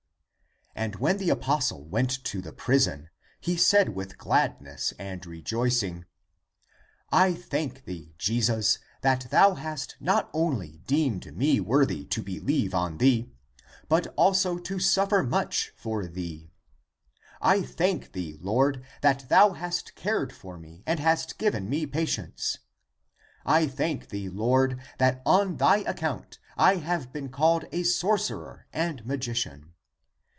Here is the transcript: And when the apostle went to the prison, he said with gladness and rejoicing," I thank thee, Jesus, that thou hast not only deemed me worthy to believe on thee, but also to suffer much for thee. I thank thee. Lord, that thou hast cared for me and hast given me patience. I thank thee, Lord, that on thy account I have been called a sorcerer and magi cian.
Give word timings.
And 0.73 0.95
when 0.95 1.17
the 1.17 1.29
apostle 1.29 1.83
went 1.85 2.23
to 2.23 2.41
the 2.41 2.53
prison, 2.53 3.09
he 3.41 3.57
said 3.57 3.89
with 3.89 4.17
gladness 4.17 4.93
and 4.97 5.23
rejoicing," 5.25 6.05
I 7.11 7.33
thank 7.33 7.83
thee, 7.83 8.15
Jesus, 8.17 8.79
that 9.01 9.27
thou 9.29 9.55
hast 9.55 9.97
not 9.99 10.29
only 10.33 10.81
deemed 10.87 11.35
me 11.35 11.59
worthy 11.59 12.05
to 12.05 12.23
believe 12.23 12.73
on 12.73 12.97
thee, 12.99 13.29
but 13.89 14.07
also 14.15 14.57
to 14.59 14.79
suffer 14.79 15.21
much 15.23 15.73
for 15.75 16.07
thee. 16.07 16.49
I 17.41 17.61
thank 17.63 18.13
thee. 18.13 18.37
Lord, 18.39 18.81
that 19.01 19.27
thou 19.27 19.51
hast 19.51 19.93
cared 19.95 20.31
for 20.31 20.57
me 20.57 20.83
and 20.87 21.01
hast 21.01 21.37
given 21.37 21.69
me 21.69 21.85
patience. 21.85 22.59
I 23.45 23.67
thank 23.67 24.07
thee, 24.07 24.29
Lord, 24.29 24.79
that 24.99 25.21
on 25.25 25.57
thy 25.57 25.79
account 25.79 26.39
I 26.55 26.75
have 26.77 27.11
been 27.11 27.27
called 27.27 27.65
a 27.73 27.83
sorcerer 27.83 28.67
and 28.71 29.05
magi 29.05 29.33
cian. 29.33 29.67